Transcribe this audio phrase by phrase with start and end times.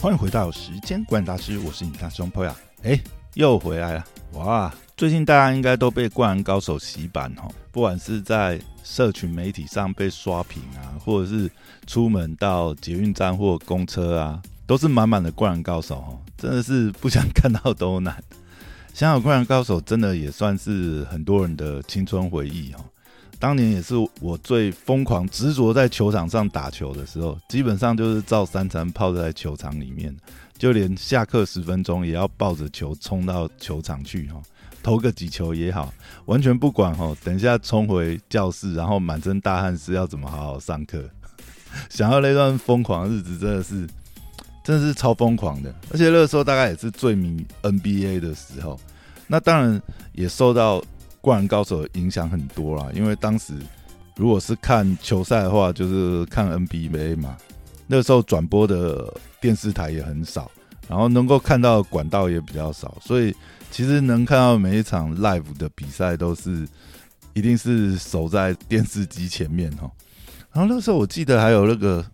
[0.00, 2.54] 欢迎回到时间观大师，我是你大兄 Poya。
[2.84, 3.00] 哎，
[3.34, 4.04] 又回来了
[4.34, 4.72] 哇！
[4.96, 11.50] 最近大家应该都被《灌篮高手》洗版哈，不管是在社群媒体上被刷屏啊，或者是
[11.88, 18.22] 出门到捷运站或公车啊，都是满满的《灌篮高手》哈，真的是不想看到都难。
[18.94, 22.84] 想想《灌篮高手》真的也算是很多人的青春回忆哈。
[23.40, 30.16] 当年也是我最疯狂执着在球场上打球的时候，基本上就是照三餐泡在球场里面，
[30.58, 34.42] 就连下课十分钟也要抱着球冲到球场去哈，
[34.82, 37.16] 投个几球也好，完全不管哈。
[37.22, 41.08] 等一下冲回教室，然后满身大汗是要怎么好好上课？
[41.88, 43.86] 想要那段疯狂的日子，真的是，
[44.64, 45.72] 真的是超疯狂的。
[45.92, 48.80] 而且那个时候大概也是最迷 NBA 的时候，
[49.28, 49.80] 那当然
[50.12, 50.82] 也受到。
[51.20, 53.54] 灌篮高手影响很多啦，因为当时
[54.16, 57.36] 如果是看球赛的话，就是看 NBA 嘛，
[57.86, 60.50] 那时候转播的电视台也很少，
[60.88, 63.34] 然后能够看到管道也比较少，所以
[63.70, 66.66] 其实能看到每一场 live 的比赛都是
[67.34, 69.90] 一定是守在电视机前面哈。
[70.52, 72.04] 然后那时候我记得还有那个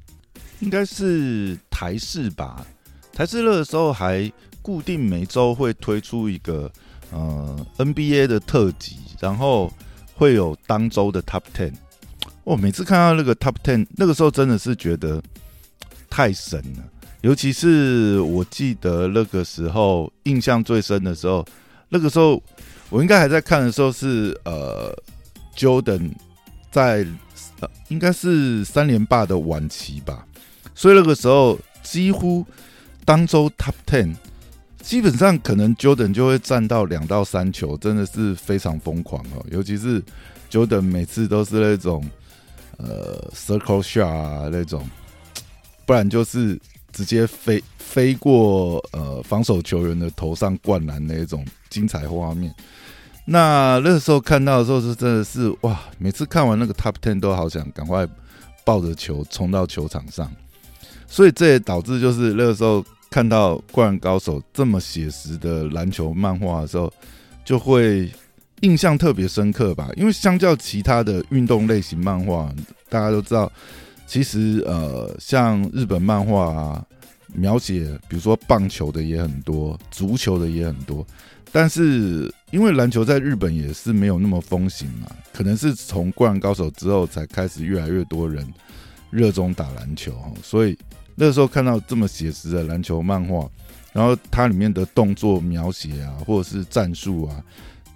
[0.60, 2.66] 应该是台视吧，
[3.12, 6.70] 台视那个时候还固定每周会推出一个。
[7.14, 9.72] 呃，NBA 的特辑，然后
[10.14, 11.72] 会有当周的 Top Ten。
[12.42, 15.22] 我每次看到那个 Top Ten，那个时候真的是觉得
[16.10, 16.82] 太神了。
[17.20, 21.46] 尤其是我记得那个时候印象最深的时候，
[21.88, 22.42] 那个时候
[22.90, 24.92] 我应该还在看的时候是呃
[25.56, 26.12] ，Jordan
[26.72, 27.06] 在
[27.60, 30.26] 呃应该是三连霸的晚期吧，
[30.74, 32.44] 所以那个时候几乎
[33.04, 34.16] 当周 Top Ten。
[34.84, 39.44] 基本上可能 Jordan 就会占到两到三球，真的是非常疯狂哦。
[39.50, 40.00] 尤其是
[40.50, 42.04] Jordan 每次都是那种
[42.76, 44.86] 呃 circle shot 啊那种，
[45.86, 46.60] 不然就是
[46.92, 52.54] 直接飞飞过呃防守球员的头上灌篮那种精彩画面。
[53.24, 58.06] 那那个时候看到的时候是真的是哇，每次看完那个 Top Ten 都好想赶快
[58.66, 60.30] 抱着球冲到球场上，
[61.08, 62.84] 所以这也导致就是那个时候。
[63.14, 66.92] 看到《灌篮高手》这么写实的篮球漫画的时候，
[67.44, 68.10] 就会
[68.62, 69.88] 印象特别深刻吧？
[69.96, 72.52] 因为相较其他的运动类型漫画，
[72.88, 73.52] 大家都知道，
[74.04, 76.84] 其实呃，像日本漫画啊，
[77.32, 81.06] 描写比如说棒球的也很多，足球的也很多，
[81.52, 88.44] 但是因为篮球在日本也是没有那么风行嘛，可能是从《灌篮高手》之后才开始越来越多人
[89.08, 90.76] 热衷打篮球，所以。
[91.16, 93.48] 那时候看到这么写实的篮球漫画，
[93.92, 97.40] 然后它里面的动作描写啊，或者是战术啊，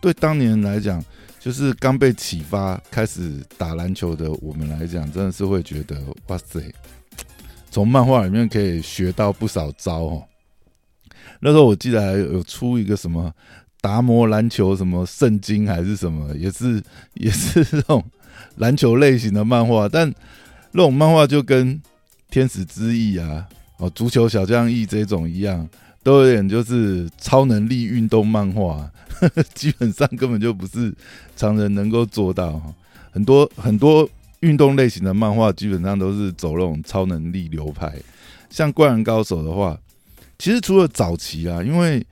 [0.01, 1.05] 对当年来讲，
[1.41, 6.73] 就是刚被启发开始打篮球的我们来讲，真的是会觉得哇塞，
[7.73, 10.23] 从漫画里面可以学到不少招哦。
[11.41, 13.33] 那时候我记得还有出一个什么
[13.81, 16.81] 达摩篮球什么圣经还是什么，也是
[17.15, 18.05] 也是这种
[18.59, 20.09] 篮球类型的漫画，但
[20.71, 21.83] 那种漫画就跟。
[22.31, 23.47] 天使之翼啊，
[23.79, 25.67] 哦，足球小将翼这种一样，
[26.03, 28.91] 都有点就是超能力运动漫画，
[29.55, 30.95] 基本上根本就不是
[31.37, 32.61] 常人能够做到。
[33.11, 34.09] 很多很多
[34.41, 37.93] 运动类型的漫画，基本上都是走那种超能力流派。
[38.51, 39.79] 像灌篮高手的话，
[40.39, 42.07] 其实除了早期啊，因为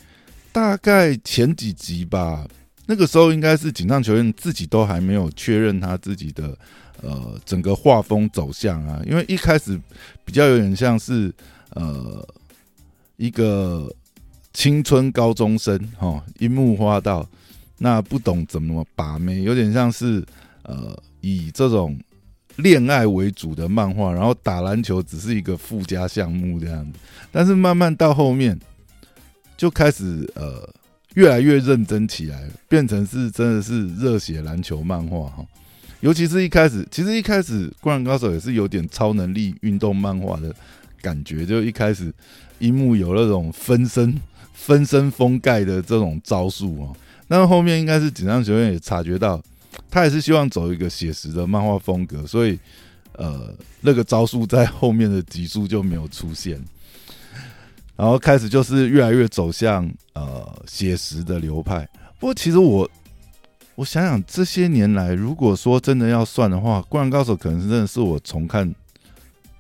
[0.50, 2.46] 大概前几集吧，
[2.86, 6.56] 那个时候应该是锦上球员自己都还没有确认他自己的。
[7.02, 9.78] 呃，整个画风走向啊，因为一开始
[10.24, 11.32] 比较有点像是
[11.70, 12.26] 呃
[13.16, 13.92] 一个
[14.52, 17.28] 青春高中生哈，樱木花道，
[17.78, 20.24] 那不懂怎么把妹，有点像是
[20.62, 21.98] 呃以这种
[22.56, 26.98] 恋爱为主的漫画，然后打篮球只是一个附加项目这样子。
[27.30, 28.58] 但是慢慢到后面
[29.56, 30.66] 就开始呃
[31.14, 35.46] 越来越认真起来，变成是真的是热血篮球漫画哈。
[36.00, 40.54] 尤其是一开始，其实一开始《灌篮高手》也是有点超能力运动漫画的
[41.00, 41.46] 感觉。
[41.46, 42.12] 就一开始，
[42.58, 44.14] 樱木有那种分身、
[44.52, 46.94] 分身封盖的这种招数哦。
[47.28, 49.42] 那后面应该是井上学院也察觉到，
[49.90, 52.58] 他也是希望走一个写实的漫画风格，所以
[53.12, 56.62] 呃，那个招数在后面的集数就没有出现。
[57.96, 61.88] 然后开始就是越来越走向呃写实的流派。
[62.20, 62.88] 不过其实我。
[63.76, 68.74] 我想想，这些年来，如果说真的要算的话，《灌篮高手》可能是真的是我重看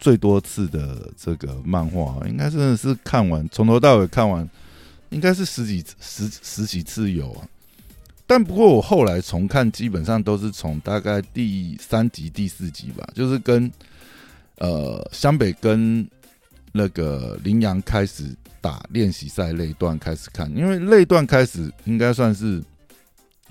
[0.00, 4.48] 最多次的这个漫画，应该真的是看完从头到尾看完，
[5.10, 7.46] 应该是十几十十几次有啊。
[8.26, 13.70] 但不过我后来重看，基本上都是从大概第三集、第四集吧，就是跟
[14.56, 16.08] 呃湘北跟
[16.72, 22.64] 那个羚羊开始打练习赛那一段开始看，因为那一段开始应该算是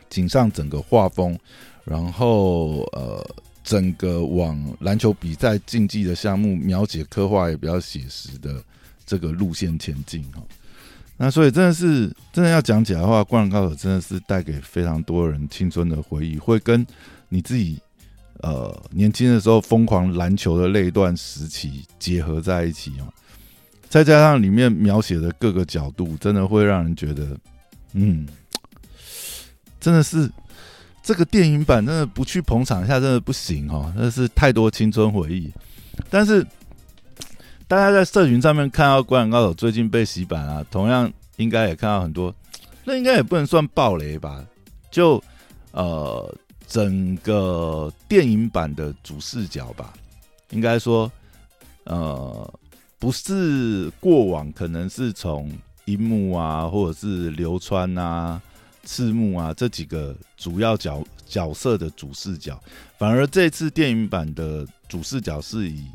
[0.10, 1.38] 井上整个画风，
[1.84, 3.26] 然后呃，
[3.64, 8.64] 整个往篮球比赛竞技的项目描写刻画也比较写实的
[9.06, 10.42] 这个路线前进哈。
[11.18, 16.86] 那所以真的是真的要讲起来的话，《灌篮高手》真的是带给非常多人青春的回忆，会跟
[17.30, 17.80] 你自己
[18.42, 23.08] 呃年轻的时候疯狂篮球的那一段时期结合在一起哦。
[23.88, 27.26] 再加上里面描写的各个角度，真的会让人觉得，
[27.94, 28.28] 嗯，
[29.86, 30.28] 真的是
[31.04, 35.54] 这个电影版真的不去捧场一下真的不行哦，那是太多青春回忆，
[36.10, 36.46] 但是。
[37.68, 42.32] 大家在社群上面看到《灌篮高手》最近被洗版啊，同样应该也看到很多，
[42.84, 44.46] 那应该也不能算暴雷吧？
[44.92, 45.20] 就
[45.72, 46.32] 呃，
[46.68, 49.96] 整个电影版的主视角吧，
[50.52, 51.12] 应该说
[51.86, 52.54] 呃，
[53.00, 55.52] 不是过往可能是从
[55.86, 58.40] 樱木啊，或者是流川啊、
[58.86, 62.58] 赤木啊这几个主要角角色的主视角，
[62.98, 65.86] 反而这次电影版的主视角是以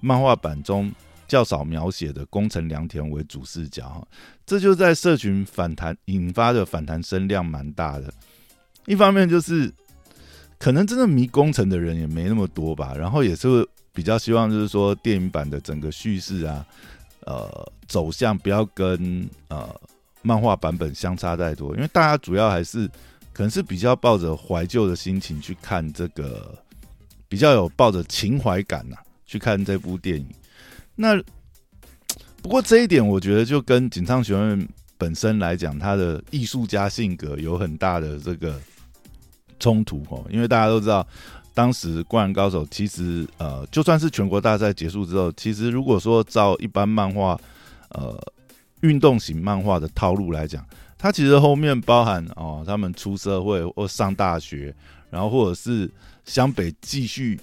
[0.00, 0.90] 漫画版中。
[1.28, 4.04] 较少描写的宫城良田为主视角哈，
[4.44, 8.12] 这就在社群反弹引发的反弹声量蛮大的。
[8.84, 9.72] 一方面就是
[10.58, 16.66] 可能真的迷宫城的人也没那么多吧，然后也是比较希望就是说电影版的整个叙事啊，
[17.26, 19.72] 呃，走向不要跟呃
[20.22, 22.86] 漫画版本相差太多，因为大家主要还是
[23.32, 26.54] 可能是比较抱着怀旧的心情去看这个，
[27.28, 30.26] 比较有抱着情怀感呐去看这部电影。
[30.94, 31.20] 那
[32.42, 38.58] 不过这一点，我觉得就跟锦昌学院本身来讲，他的艺术家性格有很大的这个
[39.58, 40.24] 冲突哦。
[40.30, 41.06] 因为大家都知道，
[41.52, 47.38] 当时《灌篮高手》其实呃，就算是全国大赛结束之后，其实如果说照一般漫画
[47.90, 48.18] 呃
[48.80, 50.64] 运动型漫画的套路来讲，
[50.98, 54.74] 它其实后面包含哦，他们出社会或上大学，
[55.10, 55.90] 然后或者是
[56.24, 57.40] 湘北继续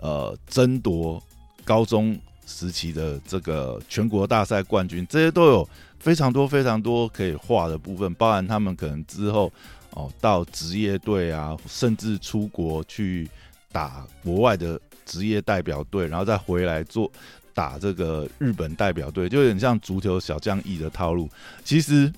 [0.00, 1.22] 呃争夺
[1.64, 2.18] 高中。
[2.50, 9.52] 时期的这个全国大赛冠军，这些都有非常多非常多可以画的部分，包含他们可能之后
[9.90, 13.28] 哦到职业队啊，甚至出国去
[13.70, 17.12] 打国外的职业代表队，然后再回来做
[17.58, 21.28] 打这个日本代表队，就有点像足球小将翼的套路。
[21.64, 22.12] 其实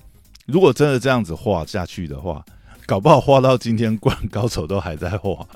[0.45, 2.45] 如果真的这样子画下去的话，
[2.85, 5.47] 搞不好画到今天冠高手都还在画。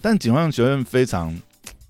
[0.00, 1.40] 但警方学院非常。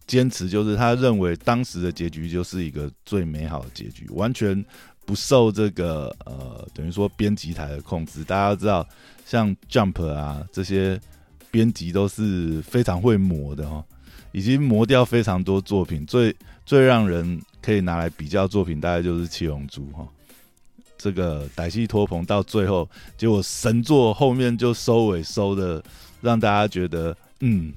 [0.07, 4.65] 坚持就是他认为当时的结局就是一个最美好的结局，完全
[5.07, 8.25] 不受这个呃等于说编辑台的控制。
[8.25, 8.85] 大家知道，
[9.25, 11.01] 像 Jump 啊这些
[11.49, 13.85] 编辑都是非常会磨的哦，
[14.33, 16.05] 已经磨掉非常多作品。
[16.05, 16.35] 最
[16.70, 20.06] 最让人可以拿来比较作品，大概就是《七龙珠》哈。
[20.96, 25.82] 这个歹戏托棚到最后，结果神作后面就收尾收的，
[26.20, 27.72] 让大家觉得嗯。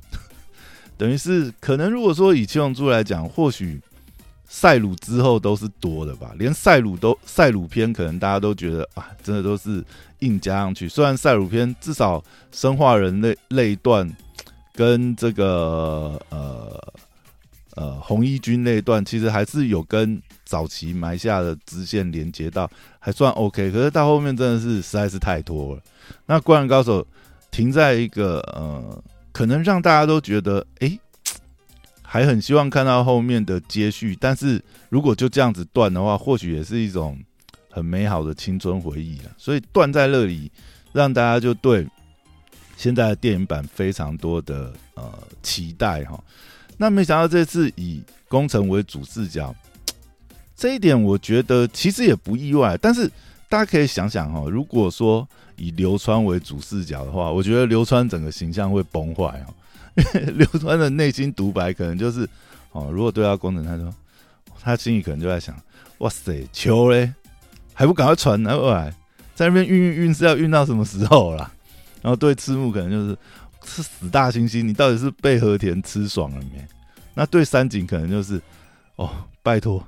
[0.96, 3.82] 等于是可能，如果说以七龙珠来讲，或许
[4.48, 6.32] 赛鲁之后都是多的吧。
[6.38, 9.84] 连赛鲁都赛鲁篇，可能大家都觉得啊，真的都是
[10.20, 10.88] 硬加上去。
[10.88, 14.08] 虽然赛鲁篇至少生化人那那一段
[14.72, 16.94] 跟这个呃
[17.76, 23.72] 呃红衣军那一段，其实还是有跟早期埋下的支线连接到，还算 OK。
[23.72, 25.82] 可是到后面真的是实在是太多了。
[26.26, 27.06] 那灌篮高手
[27.52, 29.04] 停在一个呃。
[29.34, 31.00] 可能让大家都觉得，哎，
[32.04, 34.16] 还很希望看到后面的接续。
[34.22, 37.20] 但是如果就这样子断的话，或许也是一种
[37.72, 39.32] 很美好的青春回忆了。
[39.36, 40.52] 所以断在那里，
[40.92, 41.84] 让大家就对
[42.78, 45.12] 现在的电影版非常多的呃
[45.42, 46.24] 期待哈。
[46.84, 49.56] 那没想到这次以工程为主视角，
[50.54, 52.78] 这一点我觉得其实也不意外。
[52.82, 53.10] 但是
[53.48, 55.26] 大家可以想想哈，如果说
[55.56, 59.54] 以流川为主视角的话，我觉得流川整个形象会崩坏哦。
[59.96, 62.28] 因为流川的内心独白可能就是
[62.74, 63.96] 哦，如果对他工程，他说
[64.62, 65.56] 他心里可能就在想：
[66.00, 67.14] 哇塞，球嘞
[67.74, 68.94] 还不赶快传来，
[69.36, 71.50] 在那边运运运是要运到什么时候啦？
[72.02, 73.18] 然后对赤木可能就是
[73.66, 76.66] 是死大猩猩，你到底是被和田吃爽了没？
[77.14, 78.42] 那对三井可能就是
[78.96, 79.10] 哦，
[79.42, 79.84] 拜托。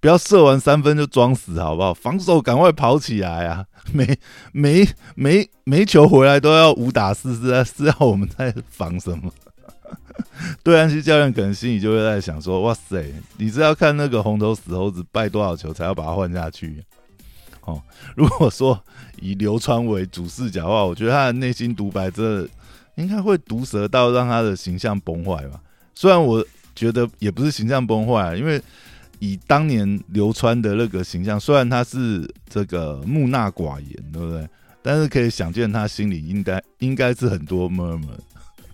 [0.00, 1.94] 不要射完三分就装死，好不好？
[1.94, 3.64] 防守赶快跑起来啊！
[3.94, 4.18] 没
[4.52, 9.30] 没没没球回来都要五打四，是啊是要我们在防什么？
[10.64, 16.84] 对安西教练可能心里就会在想说：哇塞，你是要看那个红头死猴子败多少球才要把它换下去？
[17.60, 17.80] 哦，
[18.16, 18.82] 如果说
[19.20, 22.48] 以流川为主视角的话，我觉得他的内心独白真的
[22.96, 25.60] 应该会毒舌到让他的形象崩坏吧。
[25.94, 26.44] 虽然我
[26.74, 28.60] 觉得也不是形象崩坏，因为。
[29.24, 34.48] 以当年流川的那个形象，虽然他是这个木讷寡言，对不对？
[34.82, 38.18] 但是可以想见他心里应该应该是很多 murmur。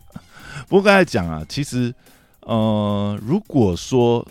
[0.66, 1.94] 不过刚才讲啊，其实
[2.40, 4.26] 呃，如果说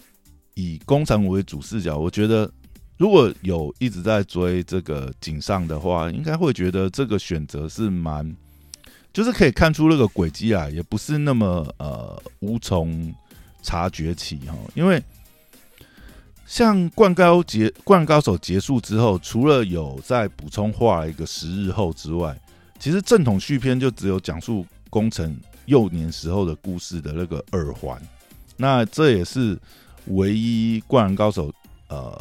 [0.56, 2.52] 以工程为主视角，我觉得
[2.98, 8.36] 如果有一直在追这个井上的话，应该会觉得这个选择是蛮，
[9.14, 13.14] 就是可以看出那个轨迹啊，也不是那么呃无从
[13.62, 15.04] 察觉起哈，因为。
[16.50, 22.40] 像灌高结灌高手结束之后，除了有在补充画一个十日后之外，
[22.80, 28.02] 其实正统续篇就只有讲述工程幼年时候的故事的那个耳环。
[28.56, 29.60] 那这也是
[30.06, 31.54] 唯一灌篮高手
[31.90, 32.18] 呃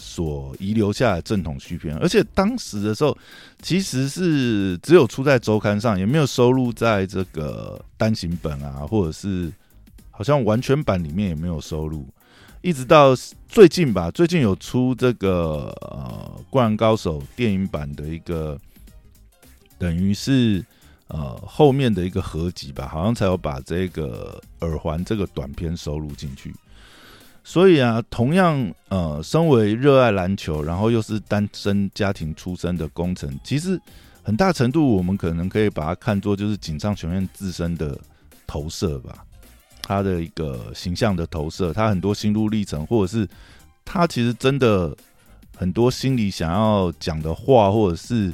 [0.00, 3.16] 所遗留下的正统续篇，而且当时的时候
[3.60, 9.52] 其实是只有出在周刊上，也没有收录在这个单行本啊，或者是
[10.10, 12.08] 好像完全版里面也没有收录。
[12.62, 13.14] 一直到
[13.48, 18.58] 最近吧，最近有出这个呃《灌篮高手》电影版的一个，
[19.78, 20.64] 等于是
[21.08, 26.54] 呃后面的一个合集吧，好像才有把这个耳环这个短片收录进去。
[27.50, 33.76] 所以啊，同样呃，身为热爱篮球，然后又是单身家庭出身的工程，其实
[34.22, 37.98] 很大程度我们可能可以把它看作就是锦上雄彦自身的
[38.46, 39.24] 投射吧。
[39.82, 43.28] 他的一个形象的投射，他很多心路历程，或者是
[43.84, 44.96] 他其实真的
[45.56, 48.32] 很多心里想要讲的话，或者是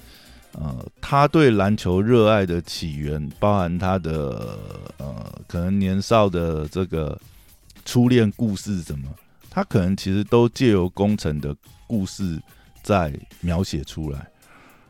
[0.53, 4.59] 呃，他对篮球热爱的起源，包含他的
[4.99, 7.19] 呃，可能年少的这个
[7.87, 9.09] 初恋故事什么，
[9.49, 12.39] 他可能其实都借由工程的故事
[12.83, 14.29] 在描写出来，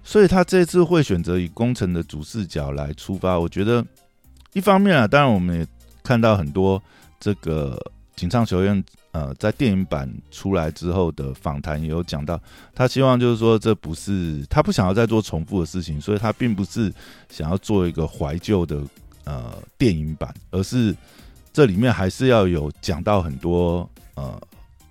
[0.03, 3.87] 所以他这次会选择以工程的主视角来出发，我觉得
[4.53, 5.67] 一方面啊，当然我们也。
[6.07, 6.81] 看到很多
[7.19, 7.77] 这个
[8.15, 12.41] 锦上学院呃，在电影版出来之后的访谈也有讲到，
[12.77, 16.95] 他希望就是说，这不是他不想要再做重复的事情，所以他并不是
[17.29, 18.81] 想要做一个怀旧的
[19.25, 20.95] 呃电影版，而是
[21.57, 24.39] 这里面还是要有讲到很多呃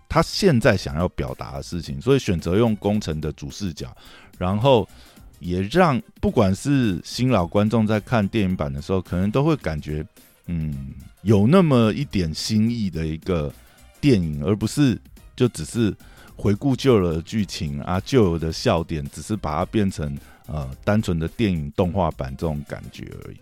[0.10, 3.96] 他现在想要表达的事情，所以选择用工程的主视角，
[4.40, 4.90] 然后
[5.38, 10.04] 也让不管是新老观众在看电影版的时候，可能都会感觉。
[10.48, 13.54] 嗯，有那么一点新意的一个
[14.02, 15.00] 电影，而不是
[15.36, 15.96] 就只是
[16.36, 20.18] 回顾旧的剧情啊，旧有的笑点，只是把它变成
[20.48, 23.38] 呃单纯的电影动画版这种感觉而已。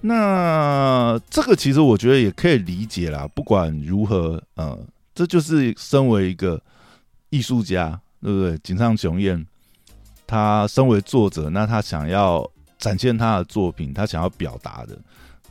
[0.00, 3.28] 那这个其实我觉得也可以理解啦。
[3.34, 4.78] 不管如何，呃，
[5.14, 6.60] 这就是身为一个
[7.30, 8.56] 艺术家，对不对？
[8.58, 9.44] 井上雄彦
[10.26, 14.96] 他身为作者，那他想要展现他的作品，他想要表达的。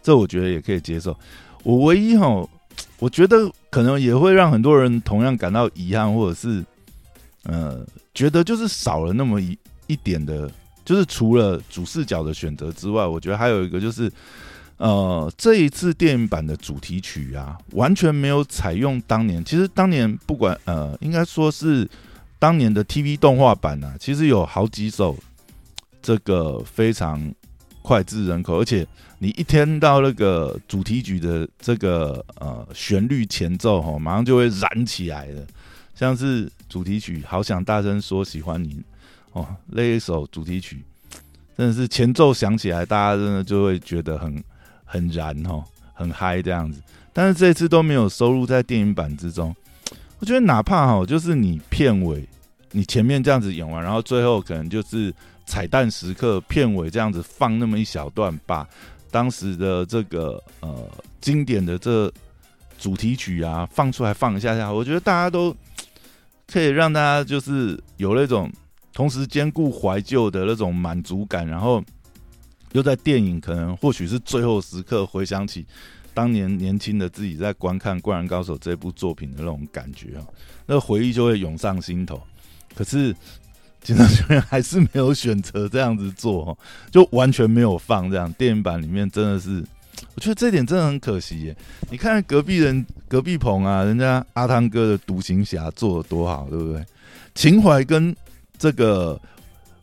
[0.01, 1.17] 这我觉得也可以接受。
[1.63, 2.47] 我唯一哈，
[2.99, 6.63] 我觉得可能也会让很多人同样感到遗憾，或者是
[7.43, 10.49] 呃，觉得就是少了那么一一点的，
[10.87, 14.09] 就是除了主视角的选择之外，我觉得还有一个就是，
[14.77, 19.43] 呃，这一次电影版的主题曲啊，完全没有采用当年。
[19.43, 21.85] 其实当年不管呃，应该说是
[22.39, 25.17] 当年的 TV 动画版啊，其实有好几首
[26.01, 27.19] 这个非常
[27.83, 28.87] 脍炙人口，而且。
[29.19, 35.43] 你一听到那个主题曲的这个呃旋律前奏哈，马上就会燃起来的。
[35.95, 38.75] 像是主题曲《好想大声说喜欢你》
[39.37, 40.83] 哦，那一首主题曲
[41.55, 44.43] 真的是前奏响起来，大家真的就会觉得很
[44.83, 45.63] 很燃哦，
[45.93, 46.81] 很嗨这样子。
[47.13, 49.55] 但是这次都没有收录在电影版之中。
[50.19, 52.27] 我觉得哪怕哈，就是你片尾
[52.71, 55.13] 你前面这样子演完，然后最后可能就是
[55.45, 58.67] 彩蛋时刻片尾这样子放那么一小段把。
[59.09, 60.87] 当时的这个呃
[61.21, 62.11] 经典的这
[62.77, 65.55] 主题曲啊，放出来放一下下，我觉得大家都
[66.45, 68.51] 可以让大家就是有那种
[68.97, 71.83] 同时兼顾怀旧的那种满足感，然后
[72.71, 75.63] 又在电影可能或许是最后时刻回想起
[76.15, 80.25] 当年年轻的自己在观看《灌篮高手》这部作品的那种感觉啊，
[80.65, 82.19] 那回忆就会涌上心头。
[82.73, 83.15] 可是。
[83.79, 86.57] 警察学院还是没有选择这样子做，
[86.91, 88.29] 就完全没有放这样。
[88.33, 89.63] 电影版里面真的是，
[90.15, 91.55] 我觉得这点真的很可惜耶。
[91.89, 96.83] 你看隔壁人隔壁棚啊，人家阿汤哥的独行侠做的多好，对不对？
[97.33, 98.13] 情怀跟
[98.57, 99.19] 这个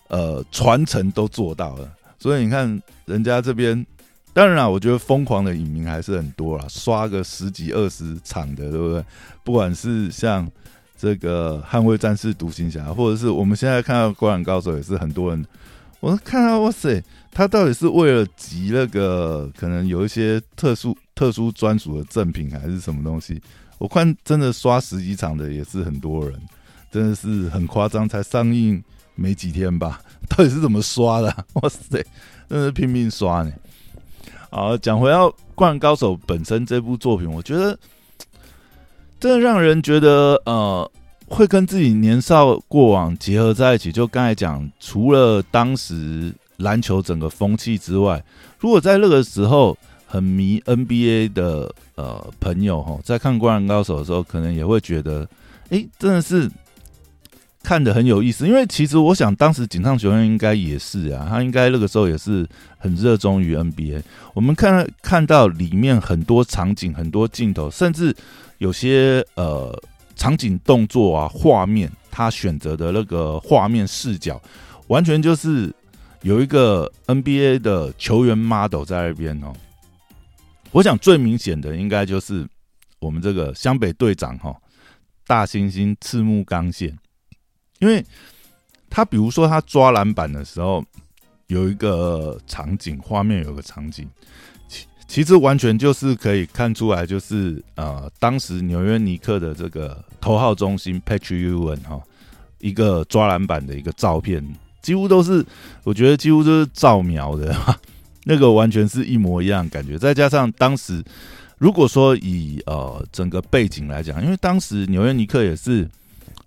[0.09, 3.87] 呃传承都做到了，所以你看人家这边，
[4.33, 9.05] 当然啦，我觉得疯狂的影迷还是很多啦，刷个十几二十场的，对不对？
[9.43, 10.51] 不管是像。
[10.97, 15.45] 这个捍卫战士、独行侠，或者是我们现在看到《灌篮高手》，也是很多人。
[16.01, 23.43] 我看到哇塞，他到底是为了集那个可能有一些特殊、特殊专属的赠品，还是什么东西？
[23.77, 26.41] 我看真的刷十几场的也是很多人，
[26.95, 28.81] 真的是很夸张，才上映
[29.17, 30.01] 没几天吧？
[30.31, 31.27] 到底是怎么刷的？
[31.55, 32.01] 哇塞，
[32.49, 33.51] 真的是拼命刷呢！
[34.49, 37.77] 好，讲回到《灌篮高手》本身这部作品，我觉得
[39.19, 40.89] 真的让人觉得呃，
[41.27, 43.91] 会跟自己年少过往结合在一起。
[43.91, 48.25] 就刚才讲，除了当时篮球整个风气之外，
[48.61, 55.29] 如果在那个时候很迷 NBA 的呃朋友哈，在看《灌篮高手》的时候，可能也会觉得，
[55.71, 56.49] 哎，真的是。
[57.65, 64.03] 看的很有意思，因为其实我想，当时井上雄彦应该也是啊，他应该那个时候也是很热衷于 NBA。
[64.35, 68.15] 我们看看到里面很多场景、很多镜头，甚至
[68.59, 69.83] 有些呃
[70.15, 74.39] 场景动作啊、画面，他选择的那个画面视角，
[74.89, 75.75] 完全就是
[76.21, 79.55] 有一个 NBA 的球员 model 在那边哦。
[80.71, 82.47] 我想最明显的应该就是
[82.99, 84.55] 我们这个湘北队长哈，
[85.27, 86.95] 大猩猩赤木刚宪。
[87.85, 88.03] 因为
[88.89, 90.83] 他比如说他抓篮板的时候，
[91.49, 94.09] 有一个场景画面，有个场景，
[94.67, 102.01] 其其实完全就是可以看出来，就是呃，当时纽约尼克的这个头号中心 Patrick Ewing 哈，
[102.59, 104.43] 一个抓篮板的一个照片，
[104.81, 105.45] 几乎都是
[105.83, 107.55] 我觉得几乎都是照描的，
[108.25, 109.99] 那个完全是一模一样感觉。
[109.99, 111.05] 再加上当时
[111.59, 115.87] 如果说以呃整个背景来讲，因为当时纽约尼克也是。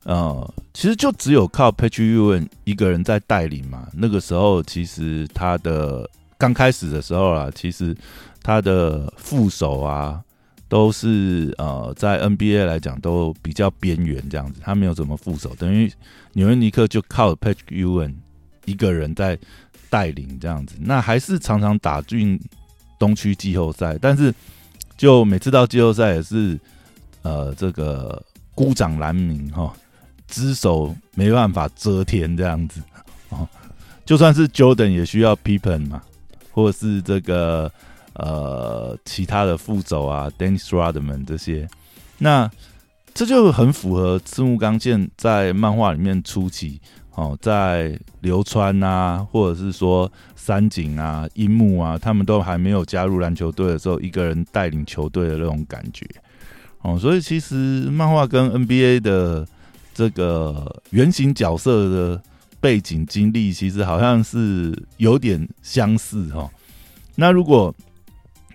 [0.08, 3.90] 呃，其实就只有靠 p a t r i c n 一个人在带领嘛。
[3.92, 7.94] 那个时候，其实他的刚开始的时候啊，其实
[8.42, 10.24] 他的副手啊，
[10.70, 14.62] 都是呃，在 NBA 来讲都比较边缘这样子。
[14.64, 15.92] 他没有怎么副手，等于
[16.32, 18.16] 纽约尼克就靠 p a t r i c n
[18.64, 19.38] 一个人在
[19.90, 20.78] 带领这样子。
[20.80, 22.40] 那还是常常打进
[22.98, 24.34] 东区季后赛，但是
[24.96, 26.58] 就每次到季后赛也是
[27.24, 29.74] 呃，这个孤掌难鸣哈。
[30.28, 32.82] 只手没办法遮天这样子
[33.30, 33.48] 哦，
[34.06, 36.02] 就算是 Jordan 也需要 Pippen 嘛，
[36.52, 37.72] 或者是这个
[38.14, 41.68] 呃其他的副手啊，Dennis Rodman 这些，
[42.18, 42.50] 那
[43.14, 46.80] 这就很符合赤木刚宪在漫画里面初期
[47.16, 56.06] 哦，在流川啊，或者是说三井啊、樱木啊，他们都还没有加入篮球队的时候，一个人带领球队的那种感觉
[56.82, 59.48] 哦，所以其实漫画跟 NBA 的。
[59.98, 62.22] 这个原型角色的
[62.60, 66.48] 背景经历，其实好像是有点相似哈。
[67.16, 67.74] 那如果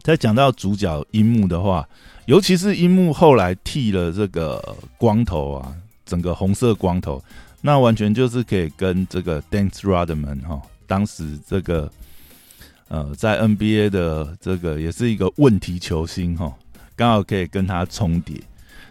[0.05, 1.85] 再讲到主角樱木的话，
[2.27, 5.75] 尤其是樱木后来剃了这个光头啊，
[6.07, 7.21] 整个红色光头，
[7.61, 11.91] 那完全就是可以跟这个 Dennis Rodman 哈，当时这个
[12.87, 16.55] 呃在 NBA 的这个也是一个问题球星哈，
[16.95, 18.41] 刚好可以跟他重叠。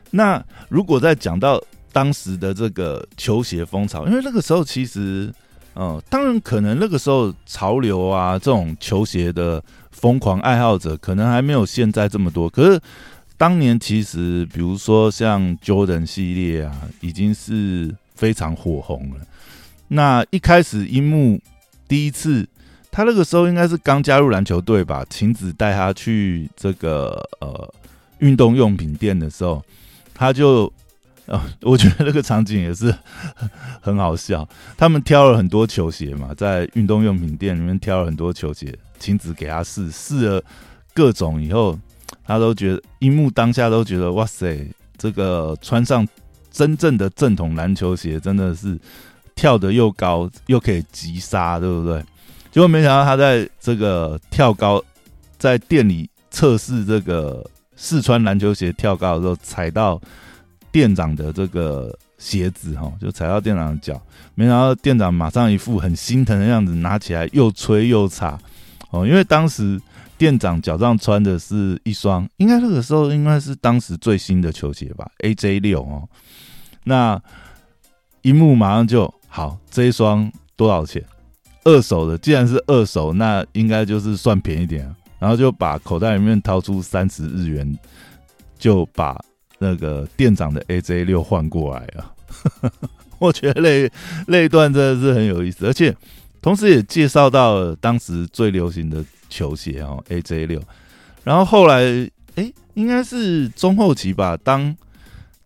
[0.09, 5.29] 那如果再讲到当时的这个球鞋风潮，因为那个时候其实，
[5.73, 12.49] 呃，当然可能那个时候潮流啊，这种球鞋的疯狂爱好者可能还没有现在这么多。
[12.49, 12.79] 可是
[13.37, 19.17] 当年其实，比如说像 Jordan 系列啊，已经是非常火红了。
[19.89, 21.39] 那一开始樱木
[21.87, 22.47] 第一次，
[22.89, 27.73] 他那个时候应该是刚加入篮球队吧，晴子带他去这个呃
[28.19, 29.61] 运动用品店的时候，
[30.13, 30.71] 他就。
[31.27, 32.93] 啊，我觉得那个场景也是
[33.79, 34.47] 很好笑。
[34.75, 40.43] 他们挑了很多球鞋嘛，在运动用品店里面挑了很多球鞋，亲自给他试，试了
[40.93, 41.79] 各种以后，
[42.25, 46.05] 他都觉得樱木当下都觉得哇塞，这个穿上
[46.51, 48.77] 真正的正统篮球鞋，真的是
[49.35, 52.03] 跳得又高又可以急刹，对不对？
[52.51, 54.83] 结果没想到他在这个跳高，
[55.37, 57.45] 在店里测试这个
[57.77, 60.01] 试穿篮球鞋跳高的时候，踩到。
[60.71, 64.01] 店长的这个鞋子哈，就踩到店长的脚，
[64.35, 68.39] 没想到店长马上一副很心疼的样子，拿起来又吹又擦
[68.91, 69.05] 哦。
[69.05, 69.79] 因为当时
[70.17, 76.07] 店长脚上穿的是一双，应该那个时候应该是当时最新的球鞋吧，AJ 六哦。
[76.83, 77.21] 那
[78.21, 81.03] 一幕马上就好，这一双多少钱？
[81.63, 87.77] 二手的，既然是二手，那应该就是算便宜点，然后就把口袋里面掏出三十日元，
[88.57, 89.19] 就把。
[89.63, 92.11] 那个店长的 AJ 六换过来啊，
[93.19, 93.91] 我觉得那
[94.25, 95.95] 那一段真的是很有意思，而且
[96.41, 100.59] 同时也介绍到了当时最流行的球鞋哦，AJ 六。
[101.23, 101.83] 然后后来，
[102.33, 104.75] 哎，应该是中后期吧，当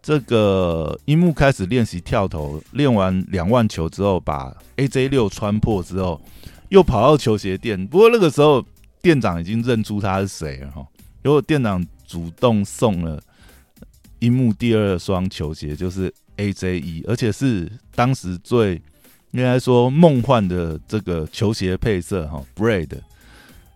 [0.01, 6.21] 这个樱木开始练习跳投，练完两万球之后，把 AJ 六穿破之后，
[6.69, 7.85] 又跑到球鞋店。
[7.85, 8.65] 不过那个时候
[9.01, 10.87] 店长已经认出他是谁了哈，
[11.21, 13.21] 如果店长主动送了。
[14.25, 18.81] 樱木第二双球鞋就是 AJ 一，而且是当时最
[19.31, 22.89] 应该说梦幻的这个球鞋配色哈，Bread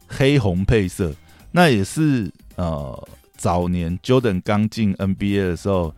[0.08, 1.14] 黑红配色，
[1.52, 3.08] 那也是呃
[3.38, 5.94] 早年 Jordan 刚进 NBA 的时候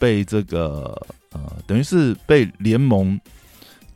[0.00, 3.20] 被这个呃等于是被联盟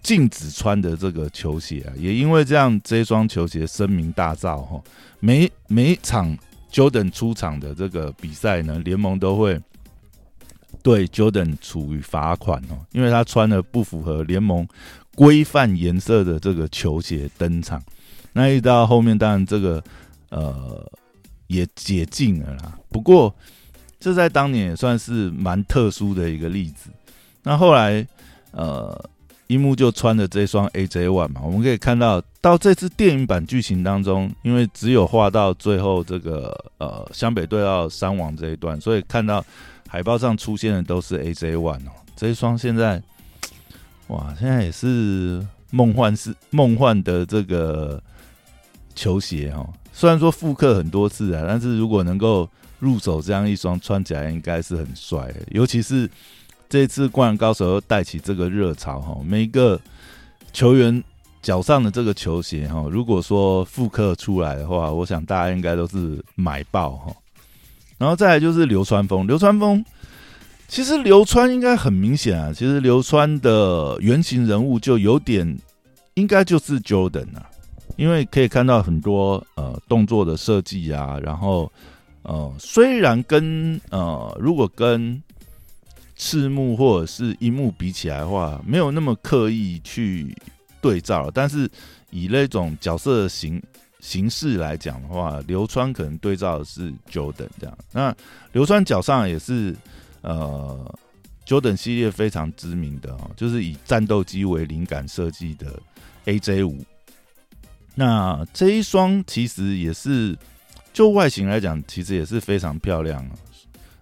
[0.04, 4.80] 禁止穿的这个球鞋啊，也因为这样这双球鞋声名大噪哈，
[5.18, 6.38] 每每场
[6.70, 9.60] Jordan 出场的这个比赛呢，联盟都会。
[10.86, 14.64] 对 Jordan 处于罚款哦，因为他穿了不符合联盟
[15.16, 17.82] 规范颜色的这个球鞋登场。
[18.32, 19.82] 那一到后面，当然这个
[20.28, 20.88] 呃
[21.48, 22.78] 也解禁了啦。
[22.88, 23.34] 不过
[23.98, 26.88] 这在当年也算是蛮特殊的一个例子。
[27.42, 28.06] 那后来
[28.52, 29.10] 呃，
[29.48, 39.44] 樱木就穿了这双 AJ One 嘛，我们可以看到到这次电影版剧情当中，因为只有画到最后这个呃湘北队要伤亡这一段，所以看到。
[39.88, 43.02] 海报上出现的都是 AJ One 哦，这一双现在，
[44.08, 48.02] 哇，现在也是梦幻是梦幻的这个
[48.94, 49.68] 球鞋哦。
[49.92, 55.36] 虽然说复刻很多次啊，但是如果能够入手这样一双，穿起来应该是很帅的。
[55.50, 56.10] 尤其是
[56.68, 59.80] 这次灌篮高手又带起这个热潮哈，每一个
[60.52, 61.02] 球员
[61.40, 67.14] 脚上的这个球鞋哈，如果说复刻出来的话，我想大家应该都是买爆哈。
[67.98, 69.84] 然后再来就是流川枫，流川枫
[70.68, 75.58] 其实流川应该很明显啊，其实流川的原型人物就有点
[76.14, 77.48] 应该就是 Jordan 啊，
[77.96, 81.72] 因为可以看到很多呃动作的设计啊，然后
[82.22, 85.22] 呃虽然跟呃如果跟
[86.16, 90.36] 赤木或者是樱木比起来的话，没有那么刻意去
[90.80, 91.70] 对照，但是
[92.10, 93.62] 以那种角色型。
[94.00, 97.78] 形式来讲的话，流川可能对照的是 Jordan 这样。
[97.92, 98.14] 那
[98.52, 99.74] 流川脚上也是
[100.20, 100.98] 呃
[101.46, 105.80] Jordan 系列非常知名的哦，就是以战斗机为灵感设计的
[106.26, 106.84] AJ 五。
[107.94, 110.36] 那这一双其实也是
[110.92, 113.26] 就外形来讲，其实也是非常漂亮。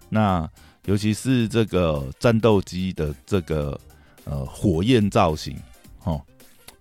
[0.09, 0.47] 那
[0.85, 3.79] 尤其是这个战斗机的这个
[4.25, 5.57] 呃火焰造型，
[6.03, 6.21] 哦，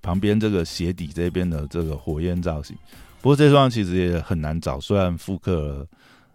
[0.03, 2.77] 旁边这个鞋底这边的这个火焰造型。
[3.25, 5.89] 不过这双其实也很难找，虽然复刻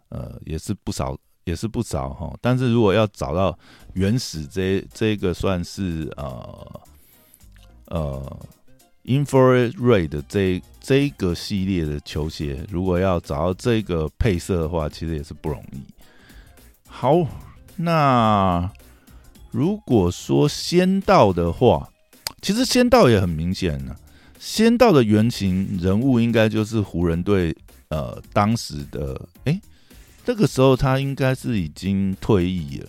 [0.10, 2.36] 呃也是不少，也是不少哈。
[2.41, 3.56] 但是如果要找到
[3.93, 6.82] 原始这这个算是呃
[7.89, 8.39] 呃
[9.06, 15.84] infrared 的这这个系列的球鞋，如果要找到这个配色的话，其实也是不容易。
[16.88, 17.19] 好，
[17.75, 18.67] 那
[19.52, 21.88] 如果说先到的话，
[22.41, 23.95] 其实先到也很明显了。
[24.39, 27.54] 仙道的原型人物应该就是湖人队，
[27.89, 29.60] 呃，当时的哎，
[30.23, 32.88] 这个时候他应该是已经退役了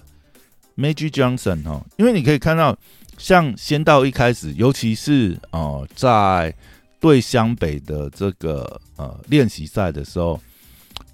[0.77, 2.79] ，Magic Johnson 哈，因为你可以看到，
[3.19, 6.55] 像仙道一开始，尤其是哦，在
[7.01, 10.41] 对湘北的这个呃练习赛的时候，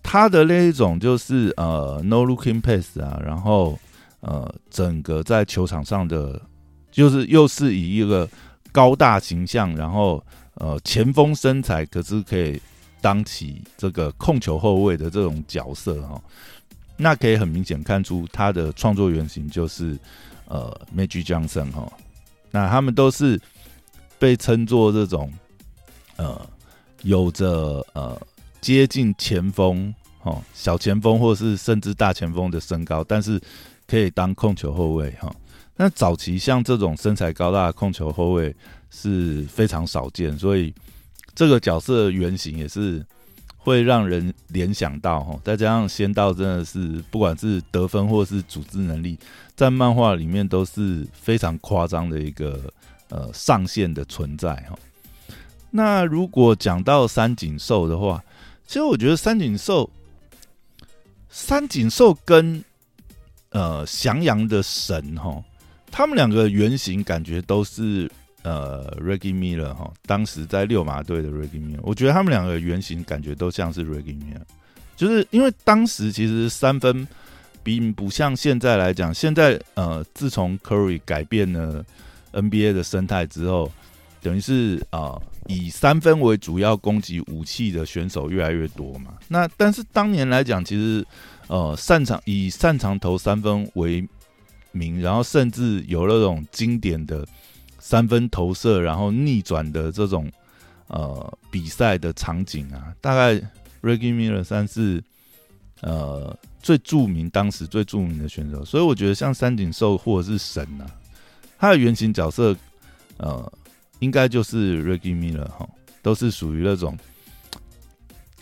[0.02, 3.78] 他的那一种就是呃 No Looking Pass 啊，然后
[4.20, 6.42] 呃整个在球场上的，
[6.92, 8.28] 就是又是以一个。
[8.76, 10.22] 高大形象，然后
[10.56, 12.60] 呃前锋身材，可是可以
[13.00, 16.22] 当起这个控球后卫的这种角色哈，
[16.98, 19.98] 那可以很明显看出他的创作原型就是
[20.46, 21.90] 呃 Magic Johnson 哈，
[22.50, 23.40] 那他们都是
[24.18, 25.32] 被称作这种
[26.16, 26.46] 呃
[27.00, 28.20] 有着呃
[28.60, 33.40] 接近前锋哈小前锋或是甚至大前锋的身高，但是
[33.86, 35.34] 可以当控球后卫哈。
[35.78, 38.54] 那早期像这种身材高大的控球后卫
[38.90, 40.74] 是非常少见，所以
[41.34, 43.04] 这个角色原型也是
[43.58, 45.38] 会让人联想到哈。
[45.44, 49.18] 再加上仙道真的是不管是得分或是组织能力，
[49.54, 52.72] 在漫画里面都是非常夸张的一个
[53.10, 54.78] 呃上限的存在哈。
[55.70, 58.24] 那如果讲到三井寿的话，
[58.66, 59.90] 其实我觉得三井寿，
[61.28, 62.64] 三井寿跟
[63.50, 65.44] 呃翔阳的神哈。
[65.96, 68.06] 他们两个原型感觉都是
[68.42, 74.42] 呃，Reggie Miller 哈，当时在六马队的 Reggie Miller，我觉得他们两个原型感觉都像是 Reggie Miller，
[74.94, 77.08] 就是因为当时其实三分
[77.62, 81.82] 并不像现在来讲，现在呃，自从 Curry 改变了
[82.34, 83.72] NBA 的生态之后，
[84.20, 89.14] 等于是啊，以三分为主要攻击武器的选手越来越多嘛。
[89.28, 91.02] 那但是当年来讲，其实
[91.46, 94.06] 呃，擅长以擅长投三分为
[94.76, 97.26] 名，然后甚至有那种经典的
[97.78, 100.30] 三分投射，然后逆转的这种
[100.88, 103.34] 呃比赛的场景啊，大概
[103.82, 105.02] Reggie Miller 算是
[105.80, 110.84] 呃最著名当时最著名的选手，所以我觉得像三井寿或者是神啊，
[111.58, 112.54] 他的原型角色，
[113.18, 113.52] 呃，
[114.00, 115.68] 应该就是 Reggie Miller 哈，
[116.02, 116.98] 都是属于那种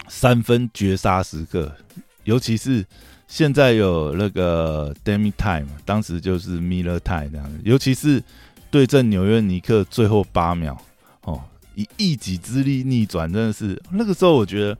[0.09, 1.71] 三分绝杀时刻，
[2.25, 2.85] 尤其是
[3.35, 8.23] 现在有那个 Demi Time，当时就是 Miller Time 这样子，尤其是
[8.71, 10.81] 对阵纽约尼克最后八秒
[11.23, 11.43] 哦，
[11.75, 14.79] 以一己之力逆转，真的是那个时候我觉得。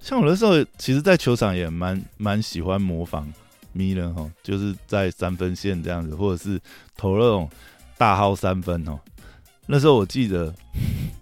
[0.00, 3.30] 像我的时候，其实，在球场也蛮蛮喜欢模仿
[3.72, 6.58] 米勒哈，就是在三分线这样子，或者是
[6.96, 7.50] 投那种
[7.98, 8.98] 大号三分哦。
[9.66, 10.54] 那时候我记得，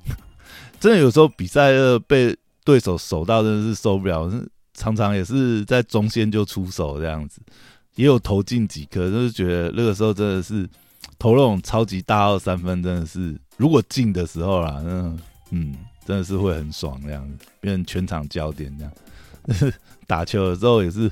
[0.79, 1.73] 真的有时候比赛
[2.07, 4.31] 被对手守到，真的是受不了，
[4.75, 7.41] 常常也是在中线就出手这样子，
[7.95, 10.69] 也有投进几颗，就是觉得那个时候真的是
[11.19, 15.17] 投那种超级大号三分，真的是如果进的时候啦，那
[15.51, 15.75] 嗯。
[16.05, 19.73] 真的是会很爽，这样子变成全场焦点，这样
[20.09, 21.09] 打球的时候也是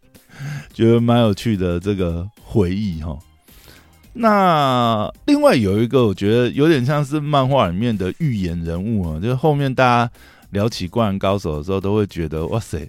[0.72, 3.14] 觉得蛮有趣的这个回忆哈。
[4.14, 10.10] 那另外有一个，我觉得有点像是漫画里面的预言人物啊，就是后面大家
[10.52, 12.88] 聊起灌篮高手的时候，都会觉得哇塞，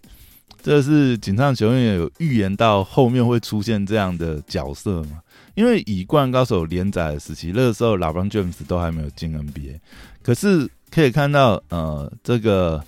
[0.61, 5.21] 这是井上雄彦有预言到后面会出现这样的角色嘛？
[5.55, 9.79] 因为以灌篮高手连载的时期，那个时候老邦詹姆斯都还没有进 NBA，
[10.21, 10.69] 可是。
[10.93, 12.79] 可以看到，呃，这个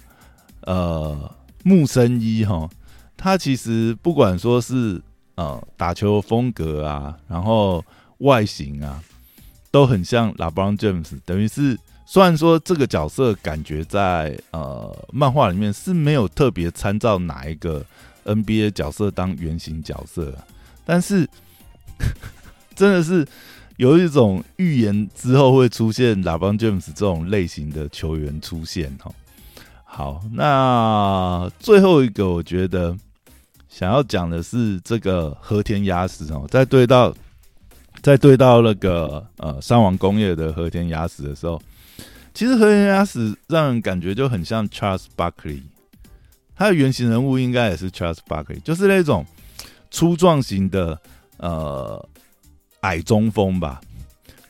[0.62, 2.70] 呃木生一哈，
[3.18, 5.02] 他其实不管说是
[5.34, 7.84] 呃打球风格啊，然后
[8.20, 9.02] 外形啊，
[9.72, 11.20] 都很像 LeBron James。
[11.26, 17.84] 等于是，虽然说这个角色感觉在呃漫画里面是没有特别参照哪一个
[18.26, 20.34] NBA 角色当原型角色，
[20.86, 21.28] 但是
[22.76, 23.28] 真的是。
[23.78, 29.14] 有一种预言之后会出现拉邦詹姆斯这种类型的球员出现哦。
[29.84, 32.96] 好，那最后一个我觉得
[33.68, 37.14] 想要讲的是这个和田雅史哦，在对到
[38.02, 41.62] 在对到那个呃三王工业的和田雅史的时候，
[42.36, 45.64] 其实和田雅史让人感觉就很像 Charles Barkley，
[46.56, 49.26] 他的原型人物应该也是 Charles Barkley，就是那种
[49.90, 51.02] 粗壮型的
[51.38, 52.08] 呃。
[52.82, 53.82] 矮中锋吧，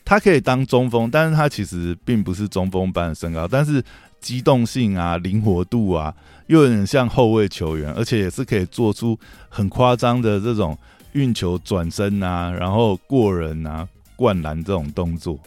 [0.04, 3.82] 他可以当中锋，但是他其实并不是中锋般的身高，但是
[4.20, 6.14] 机动性啊、灵活度啊，
[6.48, 9.18] 又有点像后卫球员，而且也是可以做出
[9.48, 10.76] 很夸张的这种
[11.12, 15.40] 运球转身啊，然后过人啊、灌篮这种动作，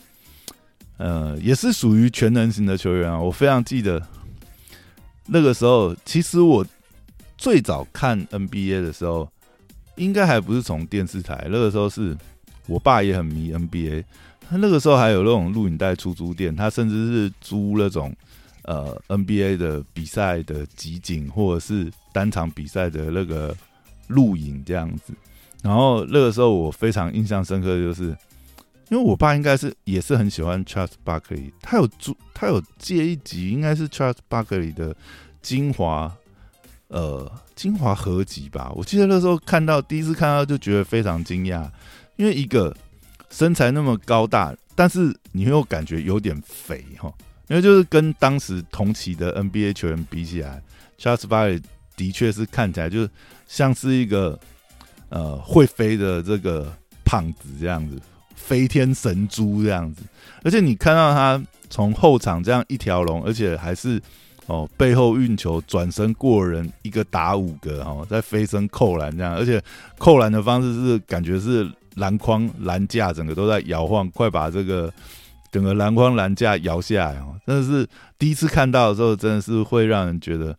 [0.99, 3.19] 呃，也是属于全能型的球员啊。
[3.19, 3.99] 我非常记得
[5.25, 6.63] 那个时候，其实我
[7.35, 9.27] 最早看 NBA 的时候，
[9.95, 12.15] 应该还不是从电视台，那个时候是。
[12.67, 14.03] 我爸也很迷 NBA，
[14.47, 18.15] 他那个时候还有那种录影带出租店，他甚至是租那种
[18.61, 23.57] 呃 NBA 的比赛的集锦，或者是单场比赛的那个
[24.05, 25.13] 录影这样子。
[25.63, 28.15] 然后那个时候我非常印象深刻，就是
[28.89, 34.95] 因为我爸应该是也是很喜欢 Charles Barkley，他有租他有借一集，应该是 Charles Barkley 的
[35.41, 36.15] 精华
[36.87, 38.71] 呃精华合集吧。
[38.75, 41.69] 我记得那时候看到第一次看到就觉得非常惊讶。
[42.15, 42.75] 因为一个
[43.29, 47.09] 身材那么高大，但是你又感觉有点肥哈，
[47.47, 50.61] 因为就是跟当时同期的 NBA 球员比起来
[50.97, 51.63] ，Charles Barkley
[51.95, 53.07] 的确是看起来就
[53.47, 54.37] 像是一个
[55.07, 56.75] 呃会飞的这个
[57.05, 57.97] 胖子这样子，
[58.39, 60.01] 飞天神猪这样子，
[60.43, 64.01] 而且你看到他从后场这样一条龙，而且还是
[64.47, 69.61] 哦背后运球转身过人，一个打五个哦，在飞身扣篮这样，而且
[69.97, 71.69] 扣篮的方式是感觉是。
[71.95, 74.93] 篮筐、篮架整个都在摇晃，快把这个
[75.51, 77.35] 整个篮筐、篮架摇下来哦！
[77.45, 77.85] 真的是
[78.17, 80.55] 第一次看到的时候，真的是会让人觉得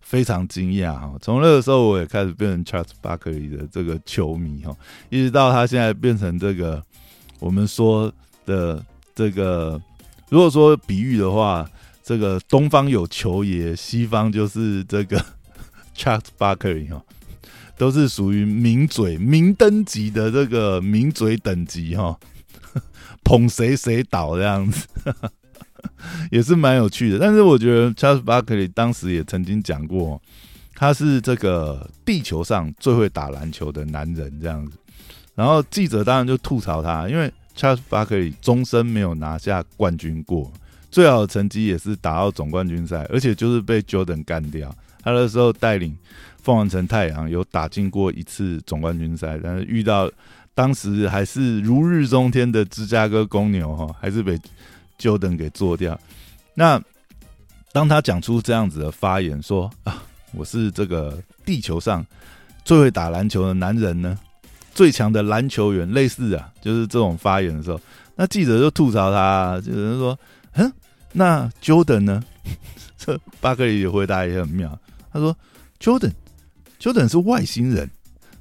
[0.00, 1.14] 非常惊讶哈。
[1.20, 4.74] 从那个时候，我也开始变成 Charles Barkley 的这个球迷哈，
[5.10, 6.82] 一直到他现在变成这个
[7.40, 8.12] 我们说
[8.46, 9.80] 的这个，
[10.28, 11.68] 如果说比喻的话，
[12.04, 15.24] 这个东方有球爷，西方就是这个
[15.96, 17.02] Charles Barkley 哈。
[17.76, 22.14] 都是属于名嘴、名登级的这个名嘴等级哈，
[23.24, 24.86] 捧谁谁倒这样子，
[26.30, 27.18] 也是蛮有趣的。
[27.18, 30.20] 但是我觉得 Charles Barkley 当时也曾经讲过，
[30.74, 34.76] 他是这个地球上最会打篮球的男人这样子。
[35.40, 40.52] 然后记者当然就吐槽他，因为 Charles Barkley 终身没有拿下冠军过，
[40.90, 44.68] 最好的成绩也是打到总冠军赛，而且就是被 Jordan 干掉。
[45.02, 45.96] 他那时候带领。
[46.42, 50.10] 凤凰城太阳有打进过一次总冠军赛，但是遇到
[50.54, 54.40] 当时还是如日中天的芝加哥公牛哈，还是被
[54.98, 56.00] Jordan 给做掉。
[56.54, 56.82] 那
[57.72, 62.04] 当他讲出这样子的发言说啊，我是这个地球上
[62.64, 64.18] 最会打篮球的男人呢？
[64.74, 67.80] 最强的篮球员，类似啊，就是这种发言的时候，
[68.16, 70.18] 那记者就吐槽他，就是说，
[70.52, 70.72] 嗯，
[71.12, 72.22] 那 Jordan 呢？
[72.96, 74.78] 这巴克利的回答也很妙，
[75.12, 75.36] 他说
[75.80, 77.90] ，Jordan，Jordan 是外星人，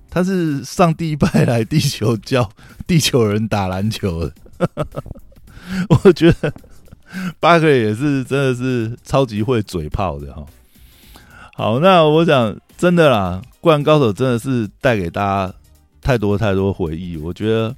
[0.09, 2.49] 他是上帝派来地球教
[2.85, 4.33] 地球人打篮球的。
[6.03, 6.53] 我觉得
[7.39, 10.45] 巴克利也是真的是超级会嘴炮的哈。
[11.55, 15.53] 好，那我想真的啦，《灌篮高手》真的是带给大家。
[16.09, 17.75] 太多太多回忆，我觉得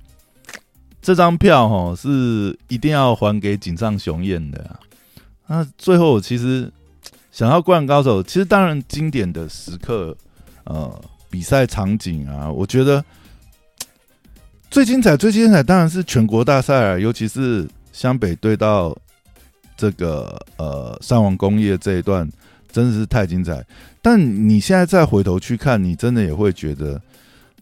[1.01, 4.79] 这张票哈是一定要还给井上雄彦的。
[5.47, 6.71] 那最后其实
[7.29, 10.15] 想要灌篮高手，其实当然经典的时刻，
[10.63, 13.03] 呃，比赛场景啊，我觉得
[14.69, 18.97] 最精彩、最精彩当然是全国大赛啊，尤其是湘北对到
[19.75, 22.25] 这个呃上网工业这一段，
[22.71, 23.61] 真的是太精彩。
[24.01, 24.17] 但
[24.47, 27.01] 你现在再回头去看，你真的也会觉得。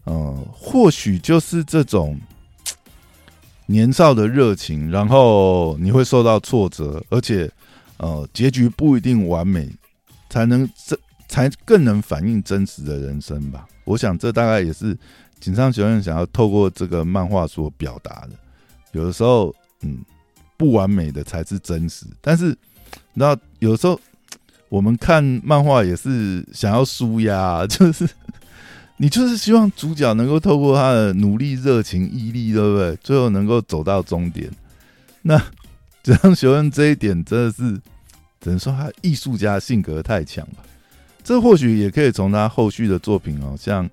[0.06, 2.18] 嗯，或许就是这种
[3.66, 7.48] 年少的热情，然后你会受到挫折，而且
[7.98, 9.68] 呃，结局不一定完美，
[10.28, 13.68] 才能这才更能反映真实的人生吧。
[13.84, 14.96] 我想这大概也是
[15.38, 18.30] 井上学院想要透过这个漫画所表达的。
[18.92, 19.98] 有的时候，嗯，
[20.56, 22.06] 不完美的才是真实。
[22.20, 22.56] 但是，
[23.14, 24.00] 那，有时候
[24.68, 28.08] 我们看漫画也是想要舒压，就是。
[29.02, 32.94] 你就是希望主角能够透过他的努力、热情、毅力，对不对？
[32.96, 34.50] 最后能够走到终点。
[35.22, 35.42] 那
[36.04, 37.80] 这样学问这一点真的是
[38.42, 40.62] 只能说他艺术家性格太强了。
[41.24, 43.88] 这或许也可以从他后续的作品哦，像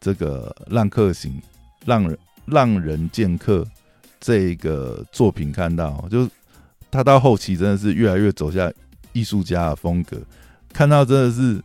[0.00, 1.32] 这个《浪客行》
[1.86, 3.62] 《浪人浪人剑客》
[4.20, 6.30] 这个作品看到，就
[6.88, 8.72] 他到后期真的是越来越走向
[9.12, 10.18] 艺术家的风格，
[10.72, 11.60] 看到真的是。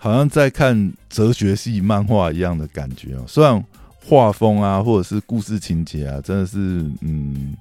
[0.00, 3.24] 好像在看哲学系漫画一样的感觉哦。
[3.26, 3.62] 虽然
[4.04, 7.56] 画风啊，或者是故事情节啊，真的是，嗯，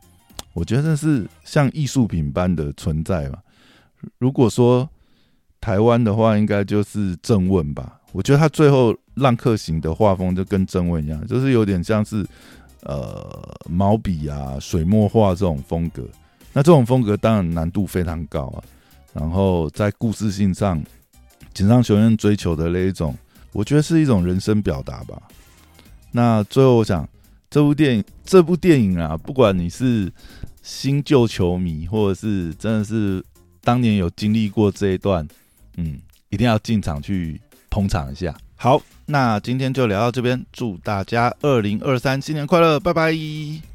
[0.54, 3.40] 我觉得是像艺术品般的存在嘛。
[4.20, 4.88] 如果说
[5.60, 8.00] 台湾的话，应该就是正问吧。
[8.12, 12.24] 我觉得他最后浪客行的画风就跟正问一样，就是有点像是
[12.84, 16.04] 呃毛笔啊、水墨画这种风格。
[16.54, 18.64] 那这种风格当然难度非常高啊。
[19.12, 20.80] 然后在故事性上。
[21.58, 23.18] 井上雄彦追求的那一种，
[23.52, 25.20] 我觉得是一种人生表达吧。
[26.12, 27.10] 那最后，我想
[27.50, 30.12] 这部电影，这部电影啊，不管你是
[30.62, 33.26] 新旧球迷，或者是真的是
[33.64, 35.28] 当年有经历过这一段，
[35.78, 37.42] 嗯，一定要进场去
[37.72, 38.38] 捧场一下。
[38.56, 43.67] 好，那今天就聊到这边，祝大家二零二三新年快乐，拜拜。